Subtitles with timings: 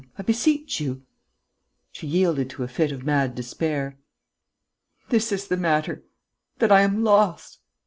[0.17, 1.03] I beseech you..."
[1.91, 3.99] She yielded to a fit of mad despair:
[5.09, 6.03] "This is the matter,
[6.57, 7.59] that I am lost!...